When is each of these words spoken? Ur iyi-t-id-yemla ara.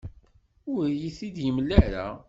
Ur 0.73 0.83
iyi-t-id-yemla 0.89 1.71
ara. 1.85 2.07